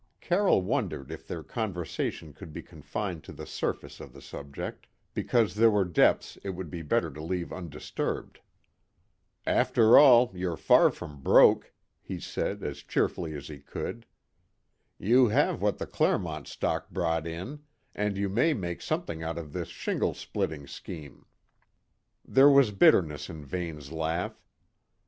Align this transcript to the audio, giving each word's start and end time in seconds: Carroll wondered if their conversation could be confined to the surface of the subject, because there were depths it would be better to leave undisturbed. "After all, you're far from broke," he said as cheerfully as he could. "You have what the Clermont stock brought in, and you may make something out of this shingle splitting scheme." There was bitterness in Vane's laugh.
Carroll 0.19 0.63
wondered 0.63 1.11
if 1.11 1.27
their 1.27 1.43
conversation 1.43 2.33
could 2.33 2.51
be 2.51 2.63
confined 2.63 3.23
to 3.23 3.31
the 3.31 3.45
surface 3.45 3.99
of 3.99 4.13
the 4.13 4.19
subject, 4.23 4.87
because 5.13 5.53
there 5.53 5.69
were 5.69 5.85
depths 5.85 6.39
it 6.41 6.55
would 6.55 6.71
be 6.71 6.81
better 6.81 7.11
to 7.11 7.21
leave 7.21 7.53
undisturbed. 7.53 8.39
"After 9.45 9.99
all, 9.99 10.31
you're 10.33 10.57
far 10.57 10.89
from 10.89 11.21
broke," 11.21 11.71
he 12.01 12.19
said 12.19 12.63
as 12.63 12.79
cheerfully 12.81 13.35
as 13.35 13.47
he 13.47 13.59
could. 13.59 14.07
"You 14.97 15.27
have 15.27 15.61
what 15.61 15.77
the 15.77 15.85
Clermont 15.85 16.47
stock 16.47 16.89
brought 16.89 17.27
in, 17.27 17.61
and 17.93 18.17
you 18.17 18.27
may 18.27 18.55
make 18.55 18.81
something 18.81 19.21
out 19.21 19.37
of 19.37 19.53
this 19.53 19.67
shingle 19.67 20.15
splitting 20.15 20.65
scheme." 20.65 21.27
There 22.25 22.49
was 22.49 22.71
bitterness 22.71 23.29
in 23.29 23.45
Vane's 23.45 23.91
laugh. 23.91 24.41